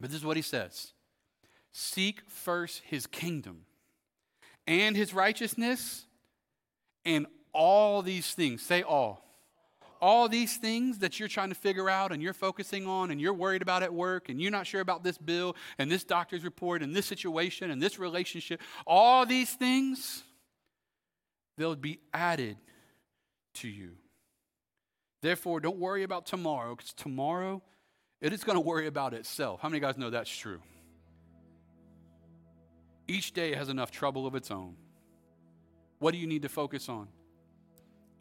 [0.00, 0.92] But this is what he says
[1.72, 3.64] Seek first his kingdom
[4.66, 6.06] and his righteousness,
[7.04, 9.24] and all these things, say all,
[10.00, 13.32] all these things that you're trying to figure out and you're focusing on and you're
[13.32, 16.82] worried about at work and you're not sure about this bill and this doctor's report
[16.82, 20.22] and this situation and this relationship, all these things,
[21.56, 22.56] they'll be added
[23.54, 23.92] to you.
[25.20, 27.62] Therefore, don't worry about tomorrow because tomorrow
[28.20, 29.60] it is going to worry about itself.
[29.60, 30.60] How many guys know that's true?
[33.06, 34.76] Each day has enough trouble of its own.
[35.98, 37.08] What do you need to focus on?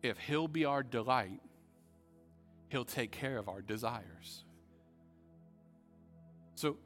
[0.01, 1.41] If He'll be our delight,
[2.69, 4.43] He'll take care of our desires.
[6.55, 6.77] So,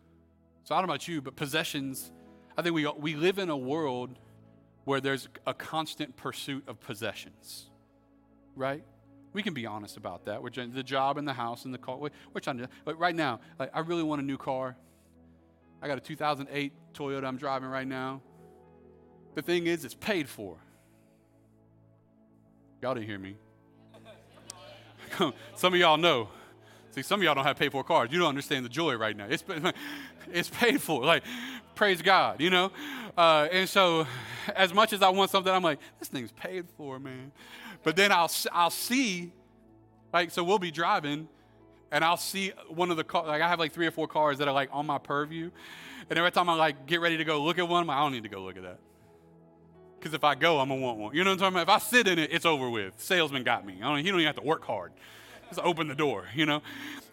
[0.63, 2.12] so I don't know about you, but possessions,
[2.58, 4.17] I think we, we live in a world
[4.84, 7.69] where there's a constant pursuit of possessions,
[8.56, 8.84] right?
[9.34, 10.44] We can be honest about that.
[10.44, 11.98] We're the job and the house and the car.
[11.98, 14.76] We're trying to, but right now, like, I really want a new car.
[15.82, 18.22] I got a 2008 Toyota I'm driving right now.
[19.36, 20.58] The thing is, it's paid for.
[22.82, 23.38] Y'all didn't hear me.
[25.56, 26.30] some of y'all know.
[26.91, 28.10] See, some of y'all don't have paid for cars.
[28.12, 29.28] You don't understand the joy right now.
[29.30, 29.44] It's,
[30.34, 31.06] it's paid for.
[31.06, 31.24] Like,
[31.76, 32.72] praise God, you know?
[33.17, 34.06] Uh, and so,
[34.56, 37.32] as much as I want something, I'm like, this thing's paid for, man.
[37.84, 39.32] But then I'll, I'll see,
[40.13, 41.28] like, so we'll be driving,
[41.91, 44.38] and I'll see one of the cars, like, I have like three or four cars
[44.38, 45.52] that are like on my purview.
[46.10, 48.12] And every time I like get ready to go look at one, like, I don't
[48.12, 48.80] need to go look at that.
[50.00, 51.15] Because if I go, I'm gonna want one.
[51.15, 51.82] You know what I'm talking about?
[51.82, 53.00] If I sit in it, it's over with.
[53.00, 53.78] Salesman got me.
[53.82, 54.94] I don't, he don't even have to work hard.
[55.50, 56.62] Just open the door, you know.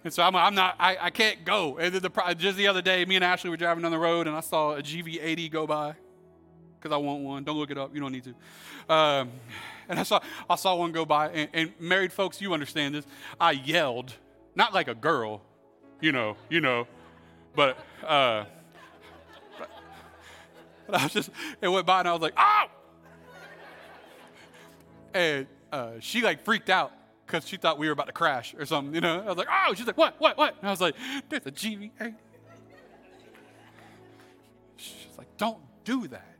[0.05, 0.77] And so I'm, I'm not.
[0.79, 1.77] I, I can't go.
[1.79, 4.27] And the, the, just the other day, me and Ashley were driving down the road,
[4.27, 5.97] and I saw a GV80 go by.
[6.81, 7.45] Because I want one.
[7.45, 7.95] Don't look it up.
[7.95, 8.95] You don't need to.
[8.95, 9.31] Um,
[9.88, 13.07] and I saw I saw one go by, and, and married folks, you understand this.
[13.41, 14.14] I yelled,
[14.55, 15.43] not like a girl,
[16.01, 16.87] you know, you know,
[17.55, 17.79] but.
[18.07, 18.45] Uh,
[20.88, 22.64] but I was just, it went by and I was like, oh!
[25.12, 26.93] And uh, she like freaked out
[27.27, 29.21] because she thought we were about to crash or something, you know.
[29.21, 30.57] I was like, oh, she's like, what, what, what?
[30.59, 30.95] And I was like,
[31.29, 32.14] there's a GV80.
[34.79, 36.38] She's like, don't do that.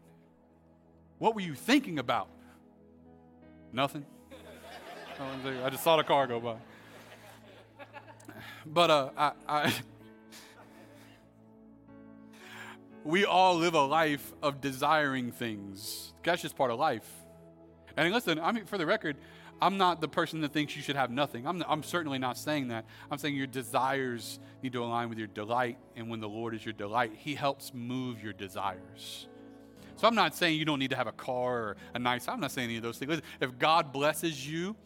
[1.19, 2.29] What were you thinking about?
[3.73, 4.07] Nothing.
[5.65, 6.57] I just saw the car go by.
[8.65, 9.75] But uh, I, I
[13.05, 16.13] we all live a life of desiring things.
[16.23, 17.09] That's just part of life.
[17.97, 19.17] And listen, I mean, for the record,
[19.61, 21.47] I'm not the person that thinks you should have nothing.
[21.47, 22.85] I'm, I'm certainly not saying that.
[23.11, 25.79] I'm saying your desires need to align with your delight.
[25.97, 29.27] And when the Lord is your delight, He helps move your desires.
[29.99, 32.39] So I'm not saying you don't need to have a car or a nice, I'm
[32.39, 33.21] not saying any of those things.
[33.41, 34.77] If God blesses you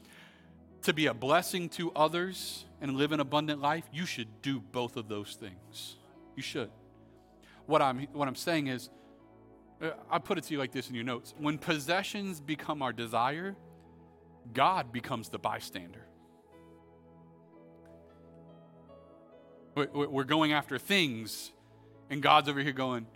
[0.83, 4.97] to be a blessing to others and live an abundant life, you should do both
[4.97, 5.97] of those things.
[6.35, 6.71] You should.
[7.67, 8.89] What I'm, what I'm saying is,
[9.83, 11.35] uh, I put it to you like this in your notes.
[11.37, 13.55] When possessions become our desire,
[14.55, 16.07] God becomes the bystander.
[19.75, 21.51] We're going after things,
[22.11, 23.07] and God's over here going,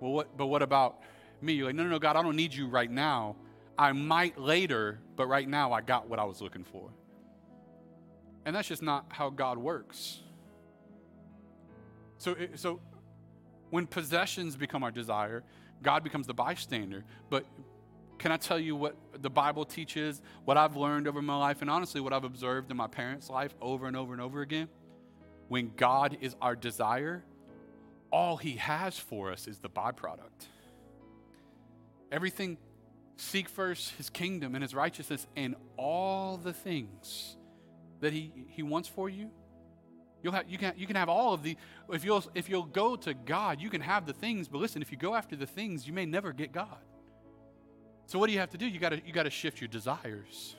[0.00, 1.00] Well, what, but what about
[1.40, 1.54] me?
[1.54, 3.36] You're like, No, no, no, God, I don't need you right now.
[3.78, 6.90] I might later, but right now I got what I was looking for.
[8.44, 10.20] And that's just not how God works.
[12.18, 12.80] So, so
[13.70, 15.42] when possessions become our desire,
[15.82, 17.04] God becomes the bystander.
[17.28, 17.44] But
[18.18, 21.68] can I tell you what the Bible teaches, what I've learned over my life, and
[21.68, 24.68] honestly, what I've observed in my parents' life over and over and over again?
[25.48, 27.24] When God is our desire,
[28.10, 30.48] all He has for us is the byproduct.
[32.12, 32.58] Everything,
[33.16, 37.36] seek first His kingdom and His righteousness, and all the things
[38.00, 39.30] that He, he wants for you.
[40.22, 41.56] You'll have, you, can, you can have all of the,
[41.92, 44.90] if you'll, if you'll go to God, you can have the things, but listen, if
[44.90, 46.78] you go after the things, you may never get God.
[48.06, 48.66] So what do you have to do?
[48.66, 50.56] You gotta, you gotta shift your desires.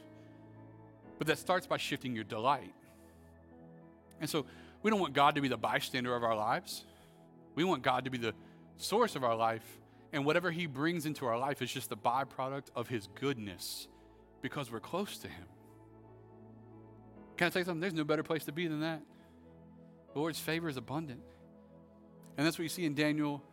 [1.18, 2.74] But that starts by shifting your delight.
[4.20, 4.46] And so
[4.84, 6.86] we don't want God to be the bystander of our lives.
[7.56, 8.34] We want God to be the
[8.78, 9.66] source of our life.
[10.14, 13.88] And whatever He brings into our life is just the byproduct of His goodness
[14.42, 15.46] because we're close to Him.
[17.36, 17.82] Can I say something?
[17.82, 19.02] There's no better place to be than that.
[20.14, 21.22] The Lord's favor is abundant.
[22.38, 23.44] And that's what you see in Daniel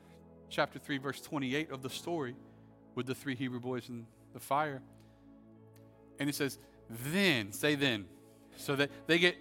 [0.48, 2.36] chapter 3, verse 28 of the story
[2.94, 4.82] with the three Hebrew boys in the fire.
[6.18, 8.06] And it says, then, say then,
[8.56, 9.36] so that they get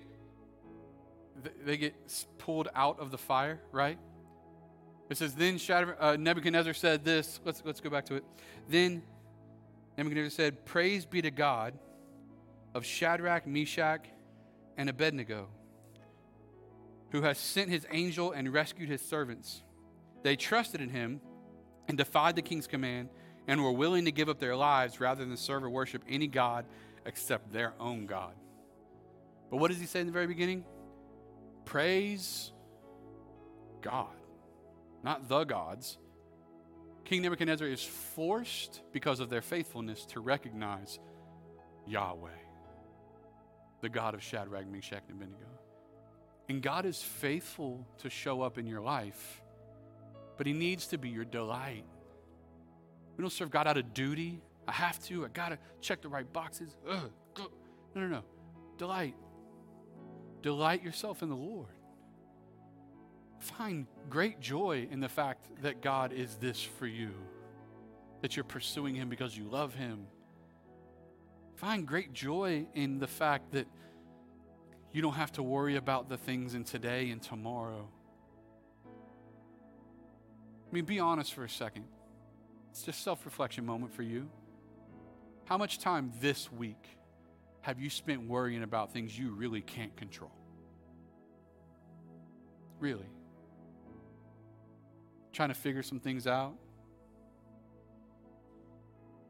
[1.66, 1.94] they get
[2.38, 3.98] pulled out of the fire, right?
[5.14, 5.60] It says, Then
[6.00, 7.40] uh, Nebuchadnezzar said this.
[7.46, 8.24] Let's, let's go back to it.
[8.68, 9.04] Then
[9.96, 11.76] Nebuchadnezzar said, Praise be to God
[12.74, 14.08] of Shadrach, Meshach,
[14.76, 15.50] and Abednego,
[17.12, 19.62] who has sent his angel and rescued his servants.
[20.24, 21.22] They trusted in him
[21.88, 23.10] and defied the king's command
[23.48, 26.66] and were willing to give up their lives rather than serve or worship any God
[27.06, 28.34] except their own God.
[29.52, 30.66] But what does he say in the very beginning?
[31.66, 32.52] Praise
[33.84, 34.16] God,
[35.04, 35.98] not the gods.
[37.06, 41.00] King Nebuchadnezzar is forced because of their faithfulness to recognize
[41.86, 42.30] Yahweh,
[43.82, 45.46] the God of Shadrach, Meshach, and Abednego.
[46.48, 49.42] And God is faithful to show up in your life,
[50.38, 51.86] but He needs to be your delight.
[53.18, 54.42] We don't serve God out of duty.
[54.68, 55.26] I have to.
[55.26, 56.76] I got to check the right boxes.
[56.90, 57.12] Ugh.
[57.96, 58.24] No, no, no.
[58.78, 59.16] Delight.
[60.42, 61.68] Delight yourself in the Lord.
[63.44, 67.12] Find great joy in the fact that God is this for you,
[68.22, 70.08] that you're pursuing Him because you love Him.
[71.56, 73.68] Find great joy in the fact that
[74.94, 77.86] you don't have to worry about the things in today and tomorrow.
[78.86, 81.84] I mean, be honest for a second.
[82.72, 84.30] It's just self reflection moment for you.
[85.46, 86.88] How much time this week
[87.60, 90.32] have you spent worrying about things you really can't control?
[92.80, 93.10] Really?
[95.34, 96.54] Trying to figure some things out?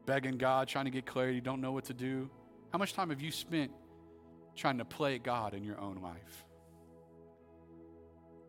[0.06, 2.30] Begging God, trying to get clarity, don't know what to do?
[2.72, 3.72] How much time have you spent
[4.54, 6.44] trying to play God in your own life?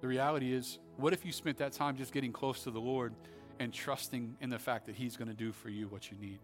[0.02, 3.13] The reality is, what if you spent that time just getting close to the Lord
[3.60, 6.39] and trusting in the fact that He's going to do for you what you need.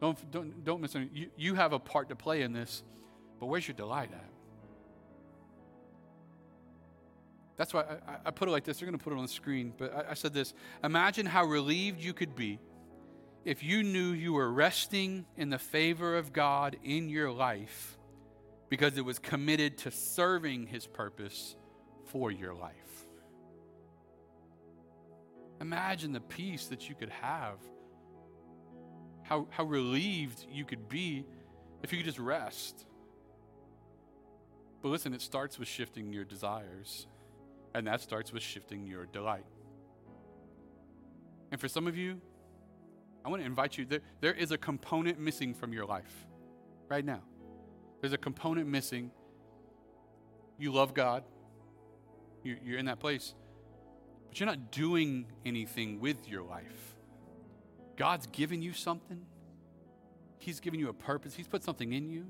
[0.00, 1.18] Don't, don't, don't misunderstand.
[1.18, 2.84] You, you have a part to play in this,
[3.40, 4.30] but where's your delight at?
[7.58, 8.78] That's why I, I put it like this.
[8.78, 11.44] They're going to put it on the screen, but I, I said this Imagine how
[11.44, 12.58] relieved you could be
[13.44, 17.98] if you knew you were resting in the favor of God in your life
[18.68, 21.56] because it was committed to serving His purpose
[22.06, 22.74] for your life.
[25.60, 27.58] Imagine the peace that you could have.
[29.22, 31.24] How, how relieved you could be
[31.82, 32.86] if you could just rest.
[34.80, 37.06] But listen, it starts with shifting your desires,
[37.74, 39.44] and that starts with shifting your delight.
[41.50, 42.20] And for some of you,
[43.24, 46.26] I want to invite you there, there is a component missing from your life
[46.88, 47.22] right now.
[48.00, 49.10] There's a component missing.
[50.58, 51.24] You love God,
[52.42, 53.34] you're, you're in that place
[54.28, 56.94] but you're not doing anything with your life.
[57.96, 59.24] God's given you something,
[60.38, 62.26] He's given you a purpose, He's put something in you,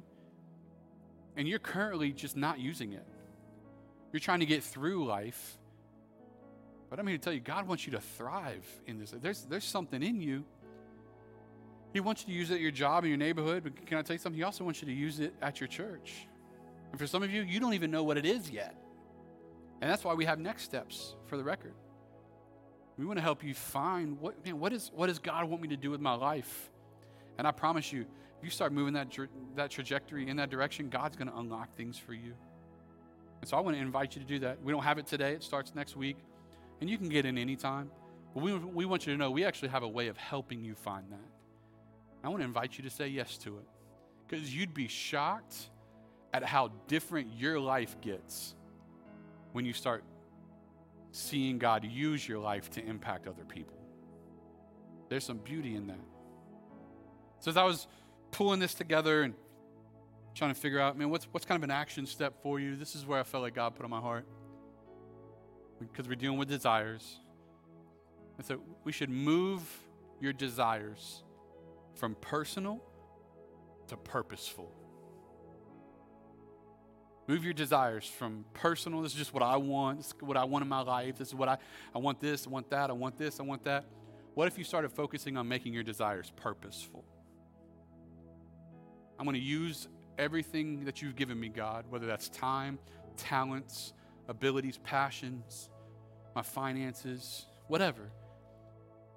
[1.36, 3.06] and you're currently just not using it.
[4.12, 5.58] You're trying to get through life.
[6.90, 9.10] But I'm here to tell you, God wants you to thrive in this.
[9.10, 10.44] There's, there's something in you.
[11.92, 13.64] He wants you to use it at your job in your neighborhood.
[13.64, 14.38] But can I tell you something?
[14.38, 16.26] He also wants you to use it at your church.
[16.90, 18.74] And for some of you, you don't even know what it is yet.
[19.80, 21.74] And that's why we have next steps for the record.
[22.96, 25.68] We want to help you find what, man, what, is, what does God want me
[25.68, 26.70] to do with my life?
[27.36, 28.00] And I promise you,
[28.38, 29.16] if you start moving that,
[29.54, 32.34] that trajectory in that direction, God's going to unlock things for you.
[33.40, 34.62] And so I want to invite you to do that.
[34.62, 36.16] We don't have it today, it starts next week.
[36.80, 37.90] And you can get in anytime.
[38.34, 40.74] But we, we want you to know we actually have a way of helping you
[40.74, 41.18] find that.
[42.22, 43.64] I want to invite you to say yes to it.
[44.26, 45.70] Because you'd be shocked
[46.32, 48.54] at how different your life gets
[49.52, 50.04] when you start
[51.12, 53.76] seeing God use your life to impact other people.
[55.08, 56.00] There's some beauty in that.
[57.40, 57.86] So as I was
[58.30, 59.34] pulling this together and
[60.38, 62.76] trying to figure out, man, what's what's kind of an action step for you?
[62.76, 64.26] This is where I felt like God put on my heart.
[65.80, 67.20] Because we're dealing with desires.
[68.36, 69.62] And so we should move
[70.20, 71.22] your desires
[71.94, 72.80] from personal
[73.88, 74.72] to purposeful.
[77.26, 80.44] Move your desires from personal, this is just what I want, this is what I
[80.44, 81.58] want in my life, this is what I,
[81.94, 83.84] I want this, I want that, I want this, I want that.
[84.32, 87.04] What if you started focusing on making your desires purposeful?
[89.18, 92.78] I'm going to use everything that you've given me, God, whether that's time,
[93.16, 93.92] talents,
[94.28, 95.70] abilities, passions,
[96.34, 98.10] my finances, whatever.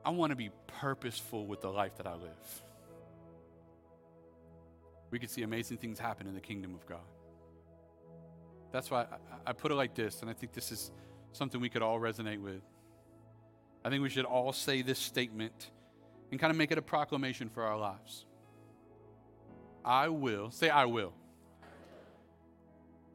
[0.05, 2.63] I want to be purposeful with the life that I live.
[5.11, 6.99] We could see amazing things happen in the kingdom of God.
[8.71, 10.91] That's why I, I put it like this, and I think this is
[11.33, 12.61] something we could all resonate with.
[13.83, 15.71] I think we should all say this statement
[16.31, 18.25] and kind of make it a proclamation for our lives.
[19.83, 21.13] I will, say, I will.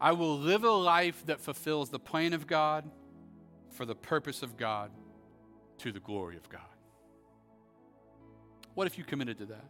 [0.01, 2.85] I will live a life that fulfills the plan of God
[3.71, 4.91] for the purpose of God
[5.79, 6.61] to the glory of God.
[8.75, 9.65] What if you committed to that?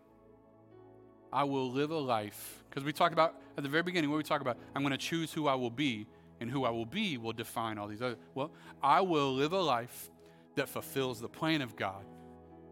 [1.33, 4.23] I will live a life, because we talked about at the very beginning, what we
[4.23, 6.07] talk about, I'm going to choose who I will be,
[6.41, 8.17] and who I will be will define all these other.
[8.35, 10.11] Well, I will live a life
[10.55, 12.05] that fulfills the plan of God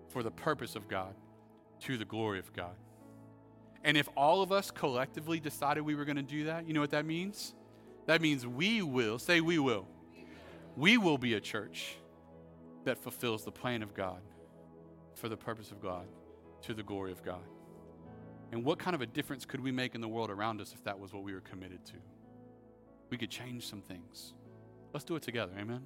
[0.08, 1.14] for the purpose of God
[1.80, 2.74] to the glory of God.
[3.84, 6.80] And if all of us collectively decided we were going to do that, you know
[6.80, 7.54] what that means?
[8.06, 9.86] That means we will, say we will,
[10.76, 11.96] we will be a church
[12.84, 14.20] that fulfills the plan of God
[15.14, 16.06] for the purpose of God
[16.62, 17.44] to the glory of God.
[18.52, 20.82] And what kind of a difference could we make in the world around us if
[20.84, 21.94] that was what we were committed to?
[23.10, 24.34] We could change some things.
[24.92, 25.52] Let's do it together.
[25.58, 25.82] Amen.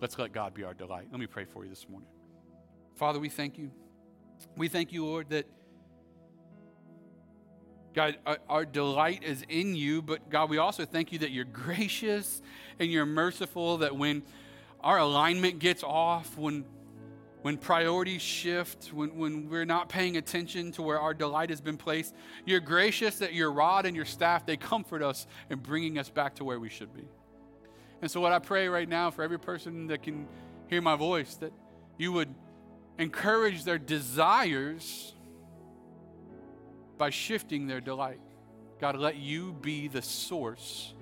[0.00, 1.08] Let's let God be our delight.
[1.10, 2.08] Let me pray for you this morning.
[2.94, 3.70] Father, we thank you.
[4.56, 5.46] We thank you, Lord, that
[7.98, 8.16] God,
[8.48, 12.40] our, delight is in you, but God, we also thank you that you're gracious
[12.78, 14.22] and you're merciful, that when
[14.84, 16.64] our alignment gets off, when
[17.42, 21.76] when priorities shift, when, when we're not paying attention to where our delight has been
[21.76, 22.14] placed,
[22.46, 26.36] you're gracious that your rod and your staff, they comfort us in bringing us back
[26.36, 27.08] to where we should be.
[28.00, 30.28] And so, what I pray right now for every person that can
[30.68, 31.52] hear my voice, that
[31.96, 32.32] you would
[32.96, 35.14] encourage their desires
[36.98, 38.20] by shifting their delight.
[38.80, 40.94] God, let you be the source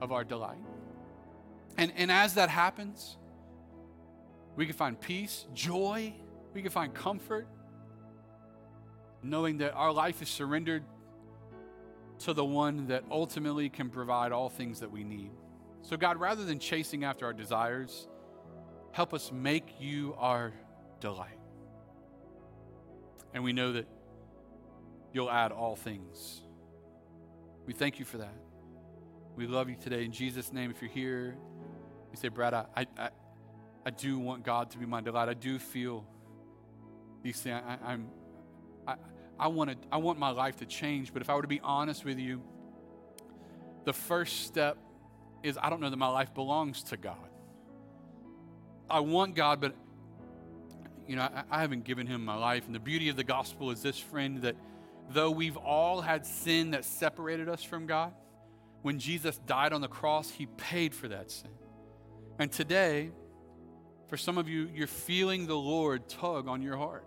[0.00, 0.58] of our delight.
[1.78, 3.16] And, and as that happens,
[4.56, 6.12] we can find peace, joy,
[6.52, 7.46] we can find comfort,
[9.22, 10.82] knowing that our life is surrendered
[12.20, 15.30] to the one that ultimately can provide all things that we need.
[15.82, 18.06] So, God, rather than chasing after our desires,
[18.92, 20.52] help us make you our
[21.00, 21.38] delight.
[23.34, 23.86] And we know that
[25.12, 26.42] you'll add all things.
[27.66, 28.34] We thank you for that.
[29.36, 30.04] We love you today.
[30.04, 31.36] In Jesus' name, if you're here,
[32.10, 33.08] you say, Brad, I, I,
[33.86, 35.28] I do want God to be my delight.
[35.28, 36.04] I do feel
[37.22, 37.62] these things.
[37.66, 38.08] I, am
[38.86, 38.96] I,
[39.38, 41.12] I, want to, I want my life to change.
[41.12, 42.42] But if I were to be honest with you,
[43.84, 44.76] the first step
[45.42, 47.16] is I don't know that my life belongs to God.
[48.90, 49.74] I want God, but
[51.08, 52.66] you know, I, I haven't given him my life.
[52.66, 54.56] And the beauty of the gospel is this, friend, that
[55.10, 58.12] though we've all had sin that separated us from God,
[58.82, 61.50] when Jesus died on the cross, he paid for that sin.
[62.38, 63.10] And today,
[64.08, 67.06] for some of you, you're feeling the Lord tug on your heart.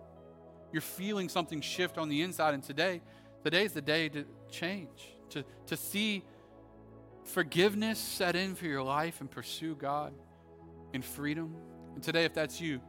[0.72, 2.54] You're feeling something shift on the inside.
[2.54, 3.02] And today,
[3.44, 6.24] today's the day to change, to, to see
[7.24, 10.14] forgiveness set in for your life and pursue God
[10.92, 11.54] in freedom.
[11.94, 12.80] And today, if that's you,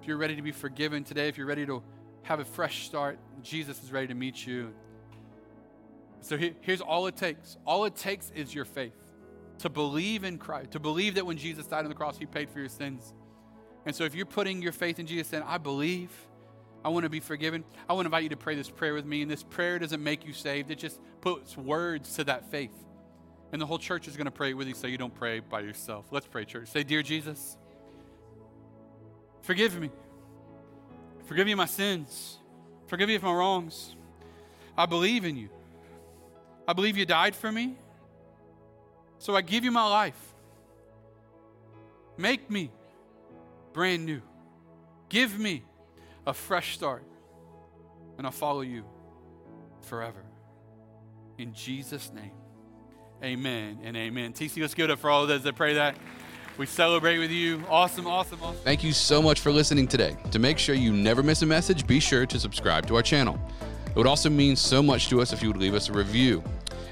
[0.00, 1.82] if you're ready to be forgiven today, if you're ready to
[2.28, 4.74] have a fresh start, Jesus is ready to meet you.
[6.20, 8.92] So here's all it takes all it takes is your faith
[9.60, 12.50] to believe in Christ, to believe that when Jesus died on the cross, He paid
[12.50, 13.14] for your sins.
[13.86, 16.10] And so if you're putting your faith in Jesus, saying, I believe,
[16.84, 19.06] I want to be forgiven, I want to invite you to pray this prayer with
[19.06, 19.22] me.
[19.22, 22.76] And this prayer doesn't make you saved, it just puts words to that faith.
[23.52, 25.60] And the whole church is going to pray with you so you don't pray by
[25.60, 26.04] yourself.
[26.10, 26.68] Let's pray, church.
[26.68, 27.56] Say, Dear Jesus,
[29.40, 29.88] forgive me.
[31.28, 32.38] Forgive me my sins.
[32.86, 33.94] Forgive me of my wrongs.
[34.78, 35.50] I believe in you.
[36.66, 37.76] I believe you died for me.
[39.18, 40.18] So I give you my life.
[42.16, 42.70] Make me
[43.74, 44.22] brand new.
[45.10, 45.64] Give me
[46.26, 47.04] a fresh start.
[48.16, 48.84] And I'll follow you
[49.82, 50.24] forever.
[51.36, 52.32] In Jesus' name,
[53.22, 54.32] amen and amen.
[54.32, 55.98] TC, let's give it up for all those that pray that.
[56.58, 57.62] We celebrate with you.
[57.70, 58.60] Awesome, awesome, awesome.
[58.64, 60.16] Thank you so much for listening today.
[60.32, 63.38] To make sure you never miss a message, be sure to subscribe to our channel.
[63.86, 66.42] It would also mean so much to us if you would leave us a review.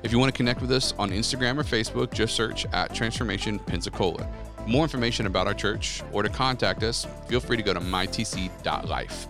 [0.04, 3.58] If you want to connect with us on Instagram or Facebook, just search at Transformation
[3.58, 4.28] Pensacola.
[4.68, 9.26] More information about our church or to contact us, feel free to go to mytc.life.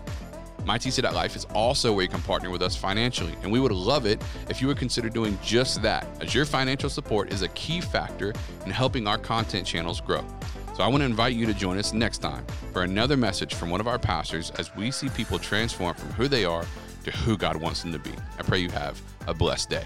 [0.67, 4.21] MyTC.life is also where you can partner with us financially, and we would love it
[4.49, 8.33] if you would consider doing just that, as your financial support is a key factor
[8.65, 10.25] in helping our content channels grow.
[10.75, 13.69] So I want to invite you to join us next time for another message from
[13.69, 16.65] one of our pastors as we see people transform from who they are
[17.05, 18.11] to who God wants them to be.
[18.37, 19.85] I pray you have a blessed day.